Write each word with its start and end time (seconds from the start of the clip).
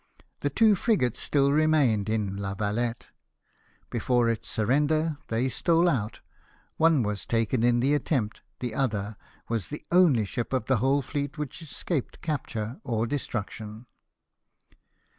"The 0.41 0.49
two 0.49 0.73
frigates 0.73 1.19
still 1.19 1.51
remained 1.51 2.09
in 2.09 2.35
La 2.35 2.55
Valette; 2.55 3.11
before 3.91 4.29
its 4.29 4.49
surrender 4.49 5.19
they 5.27 5.47
stole 5.47 5.87
out; 5.87 6.21
one 6.77 7.03
was 7.03 7.23
taken 7.23 7.61
in 7.61 7.81
the 7.81 7.93
attempt, 7.93 8.41
the 8.61 8.73
other 8.73 9.15
was 9.47 9.67
the 9.67 9.85
only 9.91 10.25
ship 10.25 10.53
of 10.53 10.65
the 10.65 10.77
whole 10.77 11.03
fleet 11.03 11.37
which 11.37 11.61
escaped 11.61 12.19
capture 12.23 12.81
or 12.83 13.05
destruction. 13.05 13.85